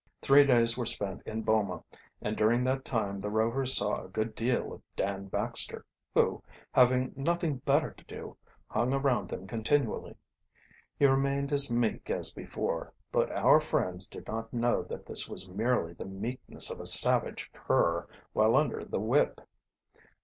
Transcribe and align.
Three 0.19 0.43
days 0.45 0.79
were 0.79 0.87
spent 0.87 1.21
in 1.27 1.43
Boma, 1.43 1.83
and 2.23 2.35
during 2.35 2.63
that 2.63 2.83
time 2.83 3.19
the 3.19 3.29
Rovers 3.29 3.75
saw 3.77 4.03
a 4.03 4.07
good 4.09 4.33
deal 4.33 4.73
of 4.73 4.81
Dan 4.95 5.25
Baxter, 5.27 5.85
who, 6.15 6.41
having 6.71 7.13
nothing 7.15 7.57
better 7.57 7.91
to 7.91 8.03
do, 8.05 8.35
hung 8.65 8.93
around 8.95 9.29
them 9.29 9.45
continually. 9.45 10.15
He 10.97 11.05
remained 11.05 11.51
as 11.51 11.71
meek 11.71 12.09
as 12.09 12.33
before, 12.33 12.91
but 13.11 13.31
our 13.31 13.59
friends 13.59 14.07
did 14.07 14.25
not 14.25 14.51
know 14.51 14.81
that 14.81 15.05
this 15.05 15.29
was 15.29 15.47
merely 15.47 15.93
the 15.93 16.05
meekness 16.05 16.71
of 16.71 16.79
a 16.79 16.87
savage 16.87 17.51
cur 17.53 18.07
while 18.33 18.55
under 18.55 18.83
the 18.83 18.99
whip. 18.99 19.39